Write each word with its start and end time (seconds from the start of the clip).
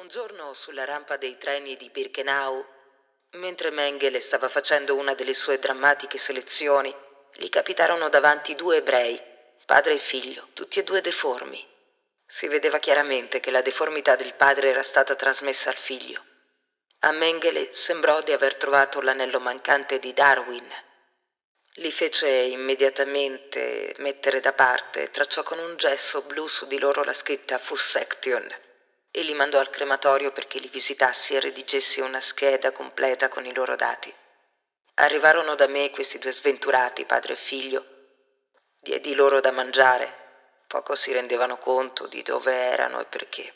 Un 0.00 0.08
giorno 0.08 0.54
sulla 0.54 0.86
rampa 0.86 1.18
dei 1.18 1.36
treni 1.36 1.76
di 1.76 1.90
Birkenau, 1.90 2.64
mentre 3.32 3.68
Mengele 3.68 4.18
stava 4.18 4.48
facendo 4.48 4.96
una 4.96 5.12
delle 5.12 5.34
sue 5.34 5.58
drammatiche 5.58 6.16
selezioni, 6.16 6.92
gli 7.34 7.50
capitarono 7.50 8.08
davanti 8.08 8.54
due 8.54 8.78
ebrei, 8.78 9.20
padre 9.66 9.92
e 9.92 9.98
figlio, 9.98 10.48
tutti 10.54 10.78
e 10.78 10.84
due 10.84 11.02
deformi. 11.02 11.62
Si 12.24 12.48
vedeva 12.48 12.78
chiaramente 12.78 13.40
che 13.40 13.50
la 13.50 13.60
deformità 13.60 14.16
del 14.16 14.32
padre 14.32 14.70
era 14.70 14.82
stata 14.82 15.14
trasmessa 15.16 15.68
al 15.68 15.76
figlio. 15.76 16.24
A 17.00 17.12
Mengele 17.12 17.74
sembrò 17.74 18.22
di 18.22 18.32
aver 18.32 18.54
trovato 18.54 19.02
l'anello 19.02 19.38
mancante 19.38 19.98
di 19.98 20.14
Darwin. 20.14 20.66
Li 21.74 21.92
fece 21.92 22.26
immediatamente 22.26 23.94
mettere 23.98 24.40
da 24.40 24.54
parte 24.54 25.10
tracciò 25.10 25.42
con 25.42 25.58
un 25.58 25.76
gesso 25.76 26.22
blu 26.22 26.46
su 26.46 26.66
di 26.66 26.78
loro 26.78 27.04
la 27.04 27.12
scritta 27.12 27.58
Fursection 27.58 28.68
e 29.10 29.22
li 29.22 29.34
mandò 29.34 29.58
al 29.58 29.70
crematorio 29.70 30.30
perché 30.30 30.58
li 30.58 30.68
visitassi 30.68 31.34
e 31.34 31.40
redigessi 31.40 32.00
una 32.00 32.20
scheda 32.20 32.70
completa 32.72 33.28
con 33.28 33.44
i 33.44 33.52
loro 33.52 33.74
dati. 33.76 34.14
Arrivarono 34.94 35.54
da 35.54 35.66
me 35.66 35.90
questi 35.90 36.18
due 36.18 36.32
sventurati, 36.32 37.04
padre 37.04 37.32
e 37.32 37.36
figlio. 37.36 37.84
Diedi 38.78 39.14
loro 39.14 39.40
da 39.40 39.50
mangiare. 39.50 40.18
Poco 40.66 40.94
si 40.94 41.12
rendevano 41.12 41.58
conto 41.58 42.06
di 42.06 42.22
dove 42.22 42.52
erano 42.52 43.00
e 43.00 43.06
perché. 43.06 43.54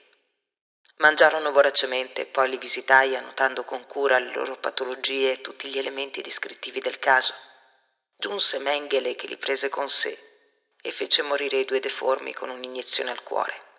Mangiarono 0.96 1.52
voracemente 1.52 2.24
poi 2.26 2.50
li 2.50 2.56
visitai 2.56 3.16
annotando 3.16 3.64
con 3.64 3.86
cura 3.86 4.18
le 4.18 4.32
loro 4.32 4.56
patologie 4.56 5.32
e 5.32 5.40
tutti 5.40 5.68
gli 5.68 5.78
elementi 5.78 6.22
descrittivi 6.22 6.80
del 6.80 6.98
caso. 6.98 7.34
Giunse 8.16 8.58
Mengele 8.58 9.14
che 9.14 9.26
li 9.26 9.36
prese 9.36 9.68
con 9.68 9.88
sé 9.88 10.16
e 10.80 10.90
fece 10.92 11.22
morire 11.22 11.58
i 11.58 11.64
due 11.64 11.80
deformi 11.80 12.32
con 12.32 12.48
un'iniezione 12.48 13.10
al 13.10 13.22
cuore. 13.22 13.73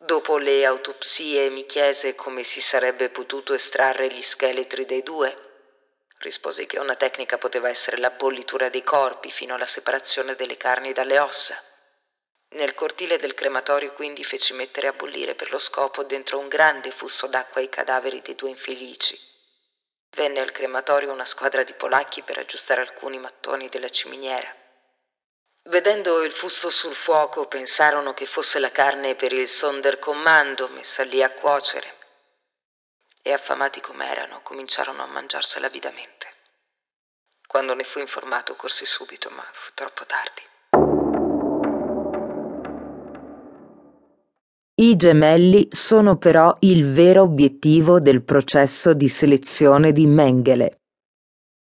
Dopo 0.00 0.38
le 0.38 0.64
autopsie 0.64 1.50
mi 1.50 1.66
chiese 1.66 2.14
come 2.14 2.44
si 2.44 2.60
sarebbe 2.60 3.10
potuto 3.10 3.52
estrarre 3.52 4.06
gli 4.06 4.22
scheletri 4.22 4.86
dei 4.86 5.02
due. 5.02 5.36
Risposi 6.18 6.66
che 6.66 6.78
una 6.78 6.94
tecnica 6.94 7.36
poteva 7.36 7.68
essere 7.68 7.98
la 7.98 8.10
bollitura 8.10 8.68
dei 8.68 8.84
corpi 8.84 9.32
fino 9.32 9.56
alla 9.56 9.66
separazione 9.66 10.36
delle 10.36 10.56
carni 10.56 10.92
dalle 10.92 11.18
ossa. 11.18 11.60
Nel 12.50 12.74
cortile 12.74 13.18
del 13.18 13.34
crematorio 13.34 13.92
quindi 13.92 14.22
feci 14.22 14.52
mettere 14.52 14.86
a 14.86 14.92
bollire 14.92 15.34
per 15.34 15.50
lo 15.50 15.58
scopo 15.58 16.04
dentro 16.04 16.38
un 16.38 16.46
grande 16.46 16.92
fusto 16.92 17.26
d'acqua 17.26 17.60
i 17.60 17.68
cadaveri 17.68 18.22
dei 18.22 18.36
due 18.36 18.50
infelici. 18.50 19.18
Venne 20.10 20.40
al 20.40 20.52
crematorio 20.52 21.12
una 21.12 21.24
squadra 21.24 21.64
di 21.64 21.74
polacchi 21.74 22.22
per 22.22 22.38
aggiustare 22.38 22.80
alcuni 22.80 23.18
mattoni 23.18 23.68
della 23.68 23.90
ciminiera. 23.90 24.57
Vedendo 25.68 26.22
il 26.22 26.32
fusto 26.32 26.70
sul 26.70 26.94
fuoco 26.94 27.46
pensarono 27.46 28.14
che 28.14 28.24
fosse 28.24 28.58
la 28.58 28.70
carne 28.70 29.16
per 29.16 29.32
il 29.32 29.46
Sonderkommando 29.46 30.68
messa 30.68 31.02
lì 31.02 31.22
a 31.22 31.30
cuocere. 31.30 31.86
E 33.20 33.32
affamati 33.34 33.78
com'erano, 33.82 34.40
cominciarono 34.42 35.02
a 35.02 35.06
mangiarsela 35.06 35.66
avidamente. 35.66 36.26
Quando 37.46 37.74
ne 37.74 37.84
fu 37.84 37.98
informato 37.98 38.56
corsi 38.56 38.86
subito, 38.86 39.28
ma 39.28 39.46
fu 39.52 39.72
troppo 39.74 40.06
tardi. 40.06 40.42
I 44.76 44.96
gemelli 44.96 45.68
sono 45.70 46.16
però 46.16 46.56
il 46.60 46.90
vero 46.94 47.22
obiettivo 47.24 47.98
del 47.98 48.22
processo 48.22 48.94
di 48.94 49.08
selezione 49.10 49.92
di 49.92 50.06
Mengele. 50.06 50.78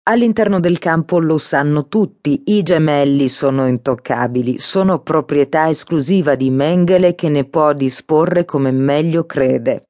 All'interno 0.08 0.60
del 0.60 0.78
campo 0.78 1.18
lo 1.18 1.36
sanno 1.36 1.88
tutti, 1.88 2.42
i 2.46 2.62
gemelli 2.62 3.28
sono 3.28 3.66
intoccabili, 3.66 4.56
sono 4.60 5.00
proprietà 5.00 5.68
esclusiva 5.68 6.36
di 6.36 6.48
Mengele 6.48 7.16
che 7.16 7.28
ne 7.28 7.44
può 7.44 7.72
disporre 7.72 8.44
come 8.44 8.70
meglio 8.70 9.26
crede. 9.26 9.88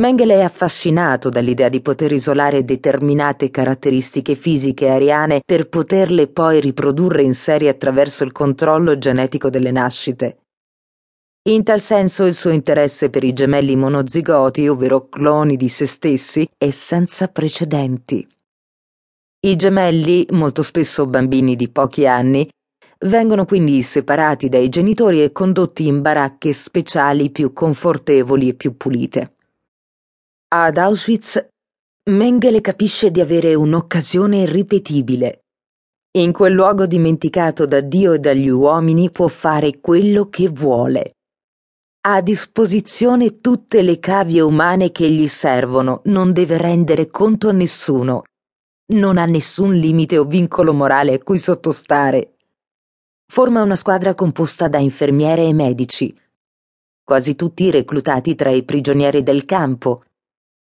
Mengele 0.00 0.36
è 0.36 0.40
affascinato 0.40 1.28
dall'idea 1.28 1.68
di 1.68 1.82
poter 1.82 2.12
isolare 2.12 2.64
determinate 2.64 3.50
caratteristiche 3.50 4.34
fisiche 4.34 4.88
ariane 4.88 5.42
per 5.44 5.68
poterle 5.68 6.28
poi 6.28 6.58
riprodurre 6.58 7.22
in 7.22 7.34
serie 7.34 7.68
attraverso 7.68 8.24
il 8.24 8.32
controllo 8.32 8.96
genetico 8.96 9.50
delle 9.50 9.70
nascite. 9.70 10.38
In 11.50 11.62
tal 11.62 11.82
senso 11.82 12.24
il 12.24 12.34
suo 12.34 12.50
interesse 12.50 13.10
per 13.10 13.22
i 13.22 13.34
gemelli 13.34 13.76
monozigoti, 13.76 14.66
ovvero 14.66 15.10
cloni 15.10 15.56
di 15.58 15.68
se 15.68 15.84
stessi, 15.84 16.48
è 16.56 16.70
senza 16.70 17.28
precedenti. 17.28 18.26
I 19.40 19.56
gemelli, 19.56 20.26
molto 20.30 20.62
spesso 20.62 21.06
bambini 21.06 21.54
di 21.54 21.68
pochi 21.68 22.06
anni, 22.06 22.48
vengono 23.06 23.44
quindi 23.44 23.80
separati 23.82 24.48
dai 24.48 24.68
genitori 24.68 25.22
e 25.22 25.32
condotti 25.32 25.86
in 25.86 26.02
baracche 26.02 26.52
speciali 26.52 27.30
più 27.30 27.52
confortevoli 27.52 28.48
e 28.48 28.54
più 28.54 28.76
pulite. 28.76 29.36
Ad 30.48 30.76
Auschwitz, 30.76 31.46
Mengele 32.10 32.60
capisce 32.60 33.10
di 33.10 33.20
avere 33.20 33.54
un'occasione 33.54 34.38
irripetibile. 34.38 35.42
In 36.18 36.32
quel 36.32 36.54
luogo 36.54 36.86
dimenticato 36.86 37.66
da 37.66 37.80
Dio 37.80 38.14
e 38.14 38.18
dagli 38.18 38.48
uomini 38.48 39.10
può 39.10 39.28
fare 39.28 39.78
quello 39.78 40.28
che 40.28 40.48
vuole 40.48 41.12
ha 42.08 42.14
a 42.14 42.20
disposizione 42.22 43.36
tutte 43.36 43.82
le 43.82 43.98
cavie 43.98 44.40
umane 44.40 44.92
che 44.92 45.10
gli 45.10 45.28
servono, 45.28 46.00
non 46.04 46.32
deve 46.32 46.56
rendere 46.56 47.10
conto 47.10 47.50
a 47.50 47.52
nessuno. 47.52 48.22
Non 48.92 49.18
ha 49.18 49.24
nessun 49.26 49.74
limite 49.74 50.18
o 50.18 50.24
vincolo 50.24 50.72
morale 50.72 51.14
a 51.14 51.18
cui 51.18 51.38
sottostare. 51.38 52.36
Forma 53.26 53.62
una 53.62 53.76
squadra 53.76 54.14
composta 54.14 54.68
da 54.68 54.78
infermiere 54.78 55.44
e 55.44 55.52
medici, 55.52 56.14
quasi 57.04 57.36
tutti 57.36 57.70
reclutati 57.70 58.34
tra 58.34 58.50
i 58.50 58.64
prigionieri 58.64 59.22
del 59.22 59.44
campo. 59.44 60.04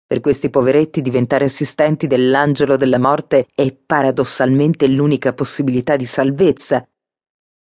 Per 0.04 0.20
questi 0.20 0.50
poveretti 0.50 1.02
diventare 1.02 1.44
assistenti 1.44 2.06
dell'angelo 2.06 2.76
della 2.76 2.98
morte 2.98 3.46
è 3.54 3.72
paradossalmente 3.72 4.86
l'unica 4.88 5.32
possibilità 5.32 5.96
di 5.96 6.06
salvezza 6.06 6.86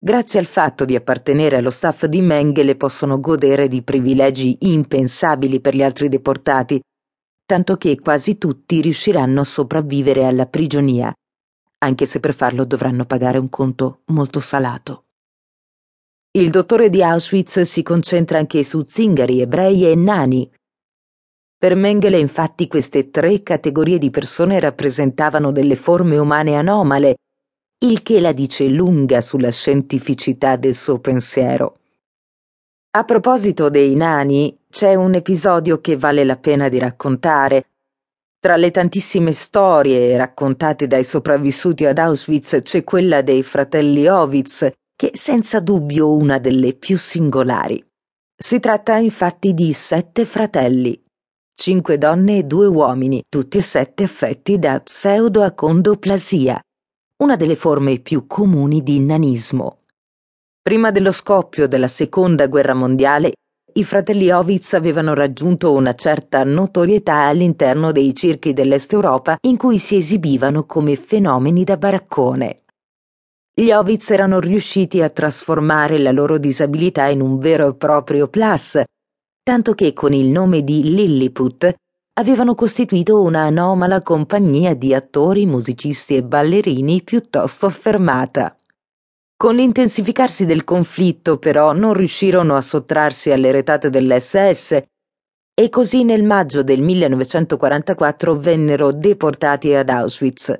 Grazie 0.04 0.42
al 0.42 0.48
fatto 0.48 0.84
di 0.84 0.98
appartenere 0.98 1.56
allo 1.56 1.70
staff 1.70 2.08
di 2.08 2.20
Mengele 2.20 2.76
possono 2.76 3.20
godere 3.20 3.70
di 3.70 3.84
privilegi 3.84 4.58
impensabili 4.60 5.62
per 5.62 5.74
gli 5.74 5.82
altri 5.82 6.10
deportati, 6.10 6.82
tanto 7.46 7.78
che 7.78 8.00
quasi 8.00 8.38
tutti 8.38 8.82
riusciranno 8.82 9.42
a 9.42 9.46
sopravvivere 9.46 10.26
alla 10.26 10.46
prigionia, 10.46 11.14
anche 11.80 12.06
se 12.06 12.20
per 12.20 12.34
farlo 12.34 12.66
dovranno 12.66 13.06
pagare 13.06 13.38
un 13.38 13.50
conto 13.50 14.02
molto 14.06 14.40
salato. 14.40 15.06
Il 16.32 16.50
dottore 16.50 16.90
di 16.90 17.04
Auschwitz 17.04 17.62
si 17.62 17.84
concentra 17.84 18.40
anche 18.40 18.64
su 18.64 18.84
zingari, 18.88 19.42
ebrei 19.42 19.86
e 19.86 19.96
nani. 19.96 20.50
Per 21.58 21.76
Mengele 21.76 22.18
infatti 22.18 22.68
queste 22.68 23.12
tre 23.12 23.44
categorie 23.44 24.00
di 24.00 24.10
persone 24.10 24.60
rappresentavano 24.60 25.52
delle 25.52 25.76
forme 25.76 26.18
umane 26.18 26.56
anomale 26.56 27.16
il 27.84 28.02
che 28.02 28.22
la 28.22 28.32
dice 28.32 28.66
lunga 28.68 29.20
sulla 29.20 29.52
scientificità 29.52 30.56
del 30.56 30.74
suo 30.74 31.00
pensiero. 31.00 31.80
A 32.96 33.06
proposito 33.06 33.70
dei 33.70 33.96
nani, 33.96 34.56
c'è 34.70 34.94
un 34.94 35.16
episodio 35.16 35.82
che 35.82 35.98
vale 35.98 36.24
la 36.24 36.38
pena 36.38 36.70
di 36.70 36.78
raccontare. 36.78 37.70
Tra 38.40 38.56
le 38.56 38.70
tantissime 38.70 39.32
storie 39.32 40.16
raccontate 40.16 40.86
dai 40.86 41.04
sopravvissuti 41.04 41.86
ad 41.88 41.98
Auschwitz 41.98 42.60
c'è 42.62 42.84
quella 42.84 43.24
dei 43.24 43.42
fratelli 43.42 44.06
Ovitz, 44.06 44.70
che 44.96 45.10
è 45.10 45.18
senza 45.18 45.60
dubbio 45.60 46.16
una 46.16 46.38
delle 46.38 46.74
più 46.74 46.96
singolari. 46.96 47.84
Si 48.38 48.60
tratta 48.60 48.98
infatti 48.98 49.56
di 49.56 49.74
sette 49.74 50.24
fratelli, 50.26 51.04
cinque 51.56 51.98
donne 51.98 52.38
e 52.38 52.44
due 52.44 52.68
uomini, 52.68 53.24
tutti 53.28 53.58
e 53.58 53.62
sette 53.62 54.04
affetti 54.04 54.60
da 54.60 54.80
pseudoacondoplasia, 54.80 56.62
una 57.24 57.36
delle 57.38 57.56
forme 57.56 57.98
più 57.98 58.28
comuni 58.28 58.84
di 58.84 59.00
nanismo. 59.00 59.80
Prima 60.64 60.92
dello 60.92 61.12
scoppio 61.12 61.68
della 61.68 61.90
seconda 61.90 62.48
guerra 62.48 62.74
mondiale, 62.74 63.34
i 63.74 63.84
fratelli 63.84 64.32
Ovitz 64.32 64.72
avevano 64.76 65.14
raggiunto 65.14 65.74
una 65.74 65.92
certa 65.94 66.46
notorietà 66.46 67.26
all'interno 67.26 67.92
dei 67.92 68.16
circhi 68.16 68.54
dell'Est 68.54 68.94
Europa 68.94 69.36
in 69.42 69.58
cui 69.58 69.78
si 69.78 69.98
esibivano 69.98 70.64
come 70.64 70.96
fenomeni 70.96 71.66
da 71.66 71.76
baraccone. 71.76 72.62
Gli 73.54 73.72
Ovitz 73.72 74.10
erano 74.12 74.40
riusciti 74.40 75.02
a 75.02 75.10
trasformare 75.10 75.98
la 75.98 76.14
loro 76.14 76.38
disabilità 76.38 77.08
in 77.08 77.20
un 77.20 77.40
vero 77.40 77.68
e 77.68 77.76
proprio 77.76 78.30
plus, 78.30 78.82
tanto 79.44 79.74
che 79.74 79.92
con 79.92 80.14
il 80.14 80.28
nome 80.28 80.64
di 80.64 80.82
Lilliput 80.82 81.74
avevano 82.14 82.56
costituito 82.56 83.22
una 83.22 83.42
anomala 83.42 84.02
compagnia 84.02 84.74
di 84.76 84.94
attori, 84.94 85.46
musicisti 85.46 86.16
e 86.16 86.24
ballerini 86.24 87.02
piuttosto 87.04 87.66
affermata. 87.66 88.58
Con 89.44 89.56
l'intensificarsi 89.56 90.46
del 90.46 90.64
conflitto, 90.64 91.38
però, 91.38 91.74
non 91.74 91.94
riuscirono 91.94 92.56
a 92.56 92.62
sottrarsi 92.62 93.30
alle 93.30 93.52
retate 93.52 93.90
dell'SS 93.90 94.82
e 95.54 95.68
così 95.70 96.06
nel 96.06 96.24
maggio 96.24 96.64
del 96.64 96.80
1944 96.80 98.40
vennero 98.40 98.94
deportati 98.94 99.74
ad 99.74 99.90
Auschwitz. 99.90 100.58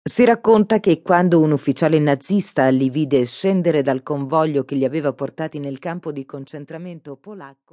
Si 0.00 0.24
racconta 0.24 0.78
che 0.78 1.02
quando 1.02 1.40
un 1.40 1.50
ufficiale 1.50 1.98
nazista 1.98 2.68
li 2.68 2.88
vide 2.88 3.24
scendere 3.24 3.82
dal 3.82 4.04
convoglio 4.04 4.64
che 4.64 4.76
li 4.76 4.84
aveva 4.84 5.12
portati 5.12 5.58
nel 5.58 5.80
campo 5.80 6.12
di 6.12 6.24
concentramento 6.24 7.16
polacco 7.16 7.66